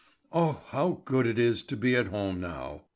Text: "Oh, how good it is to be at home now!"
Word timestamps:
"Oh, 0.33 0.63
how 0.69 1.03
good 1.05 1.27
it 1.27 1.37
is 1.37 1.61
to 1.61 1.77
be 1.77 1.95
at 1.95 2.07
home 2.07 2.39
now!" 2.41 2.81